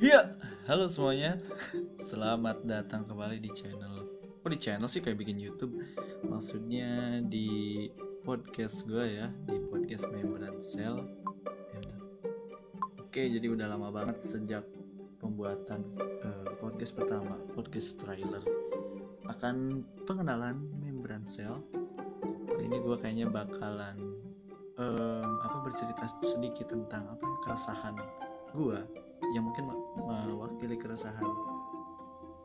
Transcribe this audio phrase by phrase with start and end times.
[0.00, 0.32] Ya,
[0.64, 1.36] halo semuanya.
[2.00, 4.08] Selamat datang kembali di channel.
[4.40, 5.76] Oh di channel sih kayak bikin YouTube.
[6.24, 7.84] Maksudnya di
[8.24, 11.04] podcast gue ya, di podcast Membran Cell.
[11.76, 11.92] Ya
[12.96, 14.64] Oke, jadi udah lama banget sejak
[15.20, 15.84] pembuatan
[16.24, 18.40] uh, podcast pertama, podcast trailer
[19.28, 21.60] akan pengenalan Membran Cell.
[22.48, 24.00] Kali ini gue kayaknya bakalan
[24.80, 28.00] um, apa bercerita sedikit tentang apa keresahan
[28.56, 28.80] gue
[29.30, 31.26] yang mungkin mewakili keresahan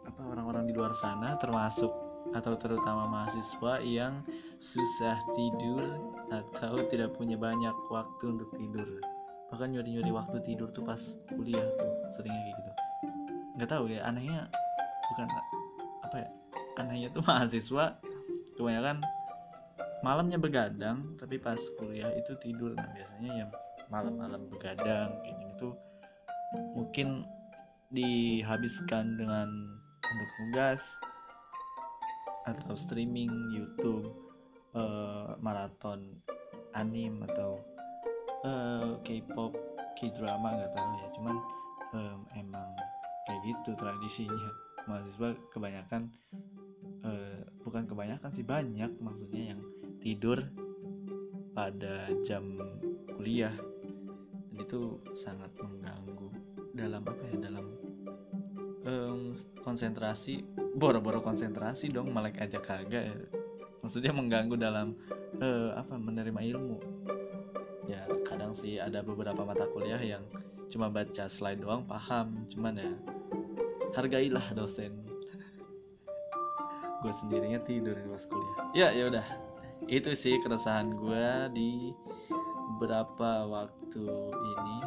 [0.05, 1.89] apa orang-orang di luar sana termasuk
[2.33, 4.25] atau terutama mahasiswa yang
[4.57, 5.85] susah tidur
[6.33, 8.87] atau tidak punya banyak waktu untuk tidur.
[9.53, 10.97] Bahkan nyuri-nyuri waktu tidur tuh pas
[11.29, 12.71] kuliah tuh seringnya kayak gitu.
[13.61, 14.49] Nggak tahu ya anehnya
[15.13, 15.27] bukan
[16.01, 16.29] apa ya
[16.81, 17.85] anehnya tuh mahasiswa
[18.57, 19.05] kebanyakan
[20.01, 22.73] malamnya begadang tapi pas kuliah itu tidur.
[22.73, 23.49] Nah biasanya yang
[23.93, 25.77] malam-malam begadang kayak gitu
[26.75, 27.25] mungkin
[27.93, 29.49] dihabiskan dengan
[30.05, 30.81] untuk tugas
[32.45, 34.13] atau streaming YouTube
[34.77, 36.21] uh, maraton
[36.77, 37.57] anim atau
[38.45, 39.55] uh, K-pop
[39.95, 41.07] K-drama nggak tahu ya.
[41.15, 41.35] Cuman
[41.95, 42.69] um, emang
[43.25, 44.49] kayak gitu tradisinya.
[44.85, 46.13] Mahasiswa kebanyakan
[47.01, 49.61] uh, bukan kebanyakan sih banyak maksudnya yang
[49.97, 50.37] tidur
[51.57, 52.45] pada jam
[53.15, 53.55] kuliah
[54.59, 56.29] itu sangat mengganggu
[56.75, 57.65] dalam apa ya dalam
[58.85, 59.31] um,
[59.63, 60.43] konsentrasi
[60.75, 63.17] boro-boro konsentrasi dong melek aja kagak ya.
[63.79, 64.97] maksudnya mengganggu dalam
[65.41, 66.77] uh, apa menerima ilmu.
[67.85, 70.25] Ya kadang sih ada beberapa mata kuliah yang
[70.73, 72.49] cuma baca slide doang paham.
[72.49, 72.93] Cuman ya
[73.93, 75.05] hargailah dosen.
[77.05, 78.55] Gue sendirinya tidur di pas kuliah.
[78.73, 79.27] Ya ya udah.
[79.85, 81.93] Itu sih keresahan gue di
[82.75, 84.03] beberapa waktu
[84.35, 84.77] ini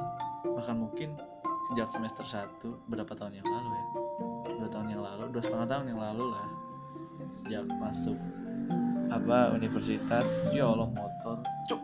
[0.45, 1.17] bahkan mungkin
[1.73, 3.87] sejak semester 1 berapa tahun yang lalu ya.
[4.61, 6.49] Dua tahun yang lalu dua setengah tahun yang lalu lah.
[7.33, 8.21] Sejak masuk
[9.09, 11.41] apa universitas ya Allah motor.
[11.65, 11.81] Cuk.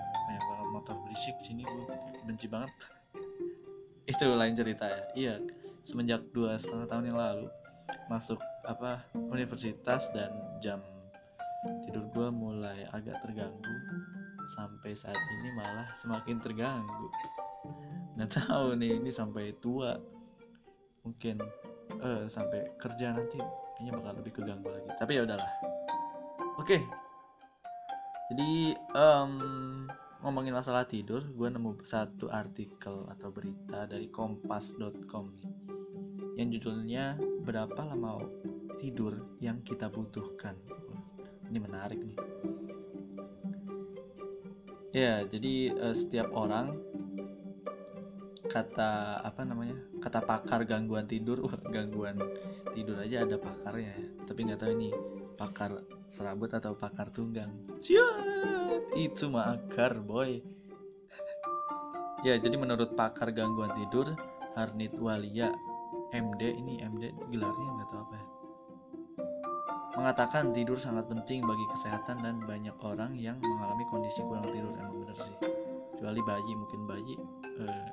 [0.00, 1.84] Banyak banget motor berisik sini gue
[2.24, 2.72] benci banget.
[4.08, 5.04] Itu lain cerita ya.
[5.12, 5.34] Iya
[5.84, 7.52] semenjak dua setengah tahun yang lalu
[8.08, 10.32] masuk apa universitas dan
[10.62, 10.80] jam
[11.86, 13.74] tidur gue mulai agak terganggu
[14.46, 17.08] sampai saat ini malah semakin terganggu.
[18.18, 19.96] Nggak tahu nih ini sampai tua
[21.02, 21.42] mungkin
[21.98, 23.38] uh, sampai kerja nanti
[23.76, 24.90] kayaknya bakal lebih keganggu lagi.
[24.98, 25.52] Tapi ya udahlah.
[26.60, 26.78] Oke.
[26.78, 26.82] Okay.
[28.32, 29.34] jadi um,
[30.24, 35.52] ngomongin masalah tidur gue nemu satu artikel atau berita dari kompas.com nih
[36.40, 38.24] yang judulnya berapa lama
[38.80, 40.56] tidur yang kita butuhkan?
[41.52, 42.16] Ini menarik nih
[44.92, 46.76] ya jadi uh, setiap orang
[48.52, 52.20] kata apa namanya kata pakar gangguan tidur gangguan
[52.76, 54.06] tidur aja ada pakarnya ya.
[54.28, 54.90] Tapi nggak tahu ini
[55.40, 55.80] pakar
[56.12, 57.48] serabut atau pakar tunggang.
[57.80, 60.44] Ciat, itu mah akar boy.
[62.22, 64.12] Ya jadi menurut pakar gangguan tidur
[64.52, 65.50] Harnit Walia
[66.12, 68.31] MD ini MD gelarnya nggak tahu apa ya
[69.92, 74.72] mengatakan tidur sangat penting bagi kesehatan dan banyak orang yang mengalami kondisi kurang tidur.
[74.80, 75.36] Emang bener sih.
[75.92, 77.14] Kecuali bayi mungkin bayi
[77.60, 77.88] eh,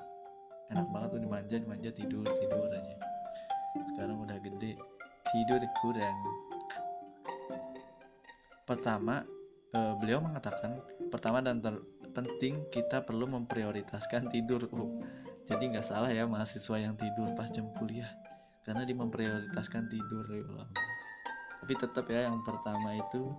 [0.71, 2.95] enak banget tuh dimanja dimanja tidur tidur aja.
[3.93, 4.79] Sekarang udah gede
[5.29, 6.17] tidur kurang.
[8.65, 9.25] Pertama
[9.73, 10.77] uh, beliau mengatakan
[11.09, 14.93] pertama dan terpenting kita perlu memprioritaskan tidur uh,
[15.49, 18.09] jadi nggak salah ya mahasiswa yang tidur pas jam kuliah.
[18.61, 20.45] Karena dia memprioritaskan tidur ya
[21.69, 23.29] tapi tetap ya yang pertama itu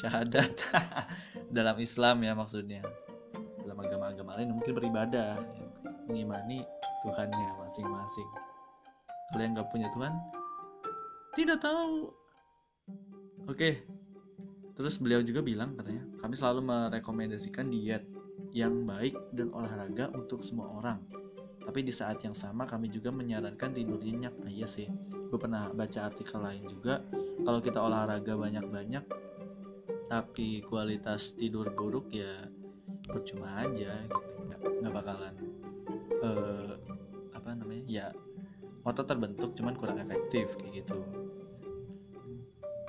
[0.00, 0.56] syahadat
[1.60, 2.80] dalam Islam ya maksudnya
[3.60, 5.68] dalam agama-agama lain mungkin beribadah ya
[6.08, 6.64] mengimani
[7.04, 8.24] Tuhannya masing-masing.
[9.04, 10.16] Kalau yang nggak punya Tuhan,
[11.36, 12.16] tidak tahu.
[13.44, 13.84] Oke,
[14.72, 18.08] terus beliau juga bilang katanya, kami selalu merekomendasikan diet
[18.56, 21.04] yang baik dan olahraga untuk semua orang.
[21.68, 24.34] Tapi di saat yang sama kami juga menyarankan tidur nyenyak.
[24.40, 27.04] Nah iya sih, gue pernah baca artikel lain juga.
[27.42, 29.04] Kalau kita olahraga banyak-banyak,
[30.06, 32.46] tapi kualitas tidur buruk ya
[33.08, 35.34] percuma aja gitu, nggak, nggak bakalan
[36.22, 36.76] uh,
[37.34, 38.06] apa namanya ya
[38.86, 41.02] otot terbentuk cuman kurang efektif kayak gitu.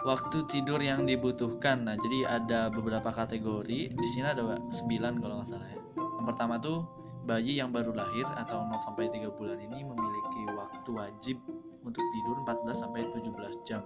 [0.03, 1.87] Waktu tidur yang dibutuhkan.
[1.87, 3.95] Nah jadi ada beberapa kategori.
[3.95, 5.79] Di sini ada 9 kalau nggak salah ya.
[5.95, 6.83] Yang pertama tuh
[7.23, 11.39] bayi yang baru lahir atau 0 sampai 3 bulan ini memiliki waktu wajib
[11.87, 13.79] untuk tidur 14 sampai 17 jam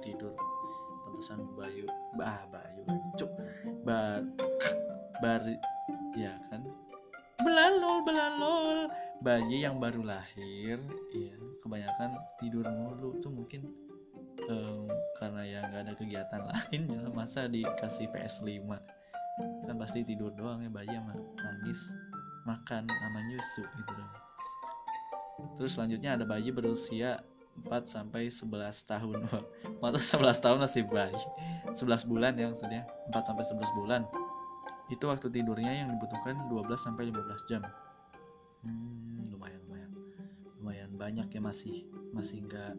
[0.00, 0.34] tidur.
[1.06, 1.86] Pantesan bayu
[2.16, 2.82] bah bayu
[3.16, 3.30] cuk.
[3.86, 4.22] Bar
[5.22, 5.42] bar
[6.14, 6.62] ya kan?
[7.42, 8.78] Belalol belalol.
[9.18, 10.78] Bayi yang baru lahir
[11.14, 13.18] ya kebanyakan tidur mulu.
[13.18, 13.66] Tuh mungkin
[14.46, 14.86] um,
[15.18, 18.70] karena ya nggak ada kegiatan lain ya masa dikasih PS5
[19.38, 21.80] kan pasti tidur doang ya bayi sama nangis
[22.42, 24.12] makan sama nyusu gitu dong.
[25.54, 27.22] Terus selanjutnya ada bayi berusia
[27.66, 29.18] 4 sampai 11 tahun.
[29.82, 31.18] Masa 11 tahun masih bayi.
[31.74, 32.82] 11 bulan ya maksudnya.
[33.10, 34.02] 4 sampai 11 bulan.
[34.88, 37.62] Itu waktu tidurnya yang dibutuhkan 12 sampai 15 jam.
[38.64, 39.90] Hmm, lumayan lumayan.
[40.62, 41.84] Lumayan banyak ya masih.
[42.14, 42.74] Masih nggak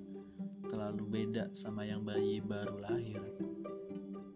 [0.70, 3.22] terlalu beda sama yang bayi baru lahir.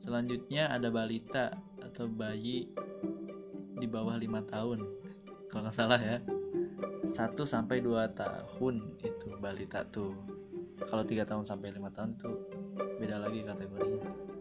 [0.03, 2.67] Selanjutnya ada balita atau bayi
[3.79, 4.83] di bawah lima tahun.
[5.47, 6.17] Kalau nggak salah ya
[7.07, 10.15] 1 sampai 2 tahun itu balita tuh
[10.87, 12.35] kalau tiga tahun sampai lima tahun tuh
[12.99, 14.33] beda lagi kategorinya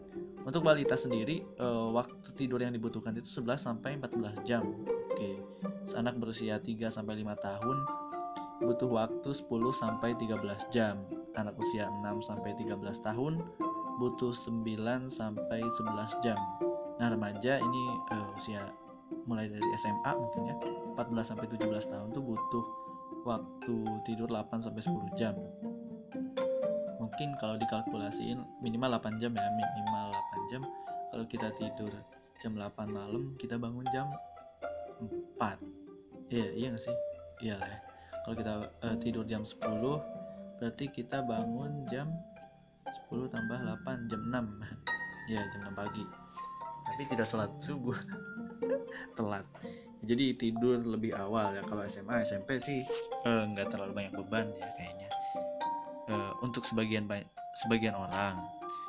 [0.43, 4.67] untuk balita sendiri uh, waktu tidur yang dibutuhkan itu 11 sampai 14 jam.
[5.15, 5.39] Oke.
[5.95, 7.77] Anak berusia 3 sampai 5 tahun
[8.63, 10.99] butuh waktu 10 sampai 13 jam.
[11.39, 12.75] Anak usia 6 sampai 13
[13.07, 13.39] tahun
[14.03, 14.67] butuh 9
[15.15, 16.39] sampai 11 jam.
[16.99, 18.67] Nah, remaja ini uh, usia
[19.25, 20.57] mulai dari SMA mungkin ya
[20.99, 22.65] 14 sampai 17 tahun tuh butuh
[23.23, 25.35] waktu tidur 8 sampai 10 jam.
[26.99, 30.11] Mungkin kalau dikalkulasiin minimal 8 jam ya minimal
[30.47, 30.63] 8 jam.
[31.13, 31.93] Kalau kita tidur
[32.43, 34.11] jam 8 malam kita bangun jam
[35.39, 35.61] 4
[36.33, 36.97] iya iya gak sih?
[37.43, 37.79] Iya lah ya.
[38.23, 38.53] Kalau kita
[38.87, 39.61] uh, tidur jam 10
[40.63, 42.11] berarti kita bangun jam
[43.11, 44.41] 10 tambah 8 jam 6
[45.33, 46.05] ya jam 6 pagi.
[46.83, 47.95] Tapi tidak sholat subuh
[49.15, 49.47] telat.
[50.03, 51.63] Jadi tidur lebih awal ya.
[51.63, 52.83] Kalau SMA SMP sih
[53.27, 55.09] eh, nggak uh, terlalu banyak beban ya kayaknya.
[56.11, 57.07] Uh, untuk sebagian
[57.63, 58.35] sebagian orang.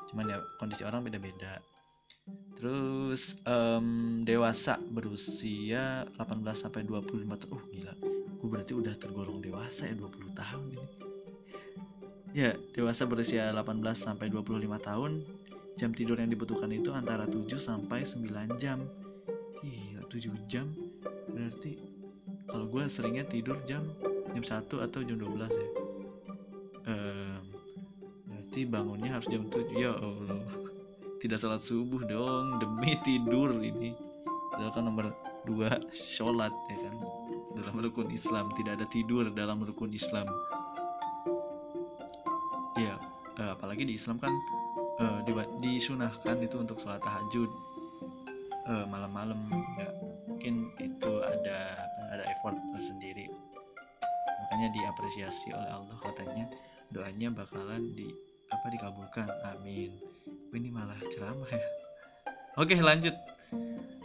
[0.10, 1.62] Cuman ya kondisi orang beda-beda.
[2.58, 7.94] Terus um, dewasa berusia 18 sampai 25 tahun oh gila.
[8.40, 10.88] Gue berarti udah tergolong dewasa ya 20 tahun ini.
[12.34, 15.22] Ya dewasa berusia 18 sampai 25 tahun
[15.78, 18.86] jam tidur yang dibutuhkan itu antara 7 sampai 9 jam
[20.14, 20.70] 7 jam
[21.34, 21.82] berarti
[22.46, 23.90] kalau gue seringnya tidur jam
[24.38, 25.70] jam 1 atau jam 12 ya.
[28.30, 30.46] Berarti bangunnya harus jam 7 ya Allah
[31.24, 33.98] tidak salat subuh dong demi tidur ini.
[34.54, 35.06] Padahal kan nomor
[35.50, 36.96] dua sholat ya kan?
[37.58, 40.30] Dalam rukun Islam tidak ada tidur dalam rukun Islam.
[42.78, 43.00] Ya
[43.40, 44.34] uh, apalagi di Islam kan
[45.00, 45.20] uh,
[45.64, 47.50] disunahkan itu untuk sholat tahajud
[48.68, 49.40] uh, malam-malam
[49.80, 49.83] ya
[54.64, 56.48] makanya diapresiasi oleh Allah katanya
[56.88, 58.08] doanya bakalan di
[58.48, 59.28] apa dikabulkan.
[59.52, 59.92] Amin.
[60.56, 61.68] Ini malah ceramah ya.
[62.56, 63.12] Oke lanjut.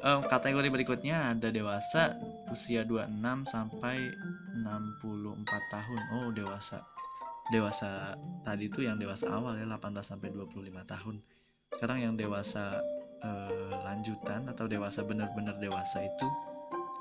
[0.02, 2.18] Um, kategori berikutnya ada dewasa
[2.50, 4.02] usia 26 sampai
[4.58, 6.00] 64 tahun.
[6.18, 6.82] Oh dewasa.
[7.54, 11.22] Dewasa tadi itu yang dewasa awal ya 18 sampai 25 tahun.
[11.70, 12.82] Sekarang yang dewasa
[13.22, 16.26] uh, lanjutan atau dewasa benar-benar dewasa itu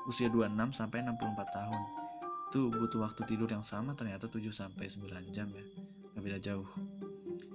[0.06, 2.07] usia 26 sampai 64 tahun
[2.48, 5.64] itu butuh waktu tidur yang sama ternyata 7 sampai 9 jam ya.
[6.16, 6.68] Nggak beda jauh.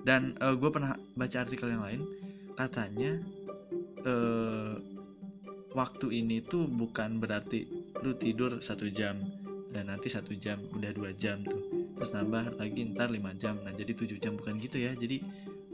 [0.06, 2.02] Dan uh, gue pernah baca artikel yang lain
[2.54, 3.18] katanya
[4.06, 4.78] uh,
[5.74, 7.66] waktu ini tuh bukan berarti
[8.06, 9.18] lu tidur satu jam
[9.74, 11.90] dan nanti satu jam udah dua jam tuh.
[11.98, 13.58] Terus nambah lagi ntar lima jam.
[13.66, 14.94] Nah jadi tujuh jam bukan gitu ya.
[14.94, 15.26] Jadi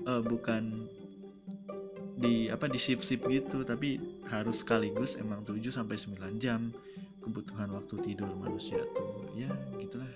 [0.08, 0.88] uh, bukan
[2.20, 3.96] di apa di shift shift gitu tapi
[4.28, 6.76] harus sekaligus emang 7 sampai 9 jam
[7.30, 9.30] kebutuhan waktu tidur manusia tuh.
[9.38, 10.10] Ya gitulah.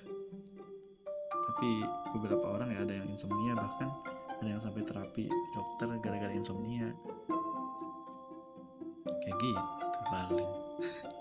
[1.54, 1.70] Tapi
[2.18, 3.94] beberapa orang ya ada yang insomnia bahkan
[4.42, 6.90] ada yang sampai terapi dokter gara-gara insomnia.
[9.06, 10.50] Kayak gitu paling.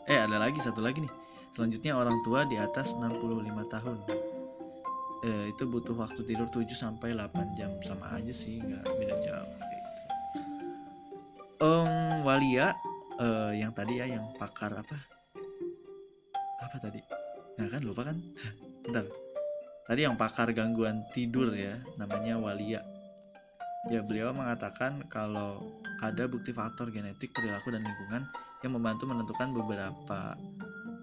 [0.08, 1.12] Eh ada lagi satu lagi nih.
[1.52, 3.12] Selanjutnya orang tua di atas 65
[3.68, 3.98] tahun.
[5.22, 7.70] Eh, itu butuh waktu tidur 7 sampai 8 jam.
[7.84, 9.52] Sama aja sih nggak beda jauh.
[9.60, 9.90] Kayak gitu.
[11.62, 12.74] Um, Walia
[13.20, 15.11] uh, yang tadi ya yang pakar apa
[17.62, 18.18] nah kan lupa kan
[18.82, 19.06] bentar
[19.86, 22.82] tadi yang pakar gangguan tidur ya namanya Walia
[23.86, 28.26] ya beliau mengatakan kalau ada bukti faktor genetik perilaku dan lingkungan
[28.66, 30.34] yang membantu menentukan beberapa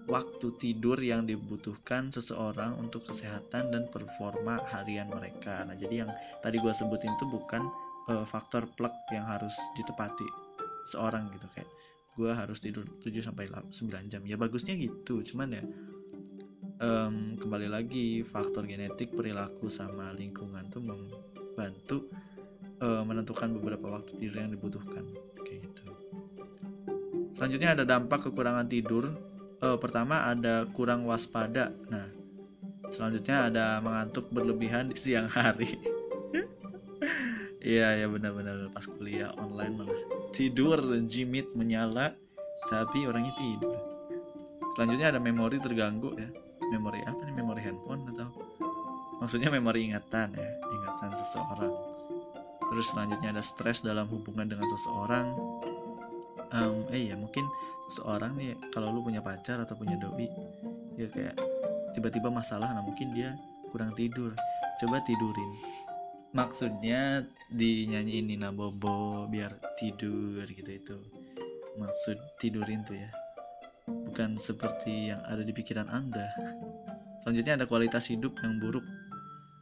[0.08, 5.62] waktu tidur yang dibutuhkan seseorang untuk kesehatan dan performa harian mereka.
[5.62, 6.10] Nah, jadi yang
[6.42, 7.62] tadi gue sebutin itu bukan
[8.10, 10.26] uh, faktor plug yang harus ditepati
[10.90, 11.70] seorang gitu kayak
[12.18, 14.22] gue harus tidur 7 sampai 9 jam.
[14.26, 15.62] Ya bagusnya gitu, cuman ya
[16.80, 22.08] um, kembali lagi faktor genetik perilaku sama lingkungan tuh membantu
[22.80, 25.04] uh, menentukan beberapa waktu tidur yang dibutuhkan.
[25.44, 25.84] Kayak gitu.
[27.36, 29.12] Selanjutnya ada dampak kekurangan tidur.
[29.60, 31.68] Oh, pertama ada kurang waspada.
[31.92, 32.08] Nah
[32.90, 35.76] selanjutnya ada mengantuk berlebihan di siang hari.
[37.60, 38.72] Iya ya benar-benar.
[38.72, 40.00] Pas kuliah online malah
[40.32, 42.16] tidur jimit menyala
[42.72, 43.76] tapi orangnya tidur.
[44.72, 46.32] Selanjutnya ada memori terganggu ya
[46.70, 47.34] memori apa nih?
[47.34, 48.30] Memori handphone atau
[49.20, 51.74] maksudnya memori ingatan ya ingatan seseorang.
[52.70, 55.34] Terus selanjutnya ada stres dalam hubungan dengan seseorang.
[56.50, 57.46] Um, eh ya mungkin
[57.90, 60.26] seseorang nih kalau lu punya pacar atau punya doi
[60.98, 61.38] ya kayak
[61.94, 63.34] tiba-tiba masalah nah mungkin dia
[63.74, 64.34] kurang tidur.
[64.78, 65.50] Coba tidurin.
[66.30, 70.98] Maksudnya dinyanyiin Nina Bobo biar tidur gitu itu.
[71.74, 73.10] Maksud tidurin tuh ya
[74.10, 76.34] bukan seperti yang ada di pikiran anda.
[77.22, 78.82] Selanjutnya ada kualitas hidup yang buruk.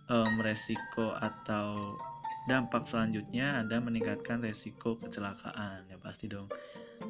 [0.08, 2.00] Um, resiko atau
[2.48, 5.84] dampak selanjutnya ada meningkatkan resiko kecelakaan.
[5.84, 6.48] Ya pasti dong.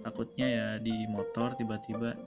[0.02, 2.18] Takutnya ya di motor tiba-tiba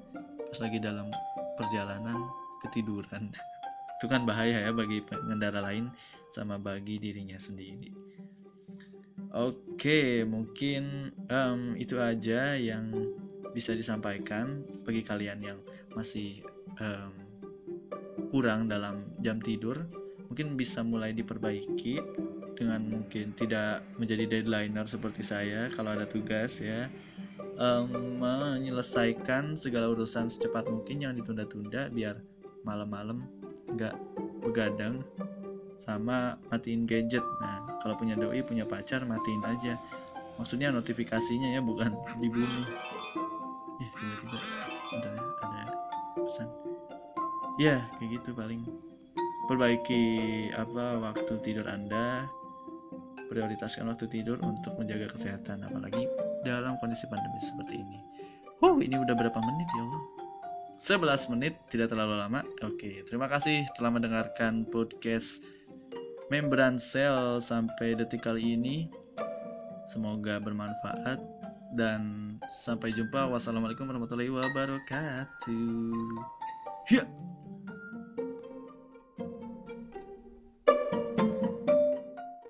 [0.47, 1.11] pas lagi dalam
[1.59, 2.15] perjalanan
[2.63, 3.35] ketiduran.
[3.99, 5.91] Itu kan bahaya ya bagi pengendara lain
[6.31, 7.91] sama bagi dirinya sendiri.
[9.35, 12.91] Oke mungkin um, itu aja yang
[13.51, 15.59] bisa disampaikan bagi kalian yang
[15.95, 16.43] masih
[16.79, 17.11] um,
[18.31, 19.83] kurang dalam jam tidur
[20.31, 21.99] mungkin bisa mulai diperbaiki
[22.55, 26.87] dengan mungkin tidak menjadi deadlineer seperti saya kalau ada tugas ya.
[27.61, 32.17] Um, menyelesaikan segala urusan secepat mungkin yang ditunda-tunda biar
[32.65, 33.27] malam-malam
[33.69, 33.93] nggak
[34.41, 35.05] begadang
[35.77, 37.21] sama matiin gadget.
[37.43, 39.75] Nah kalau punya doi punya pacar matiin aja.
[40.39, 42.65] Maksudnya notifikasinya ya bukan dibunuh
[43.81, 44.39] ya tiba-tiba
[44.93, 45.09] ada
[45.41, 45.63] ada
[46.13, 46.47] pesan
[47.57, 48.61] ya kayak gitu paling
[49.49, 50.03] perbaiki
[50.53, 52.29] apa waktu tidur anda
[53.31, 56.05] prioritaskan waktu tidur untuk menjaga kesehatan apalagi
[56.43, 57.99] dalam kondisi pandemi seperti ini.
[58.59, 60.03] Huh, ini udah berapa menit ya Allah?
[60.81, 62.41] 11 menit, tidak terlalu lama.
[62.65, 65.39] Oke, terima kasih telah mendengarkan podcast
[66.33, 68.89] Membran Cell sampai detik kali ini.
[69.87, 71.40] Semoga bermanfaat
[71.75, 73.27] dan sampai jumpa.
[73.31, 75.95] Wassalamualaikum warahmatullahi wabarakatuh.
[76.89, 77.05] Ya.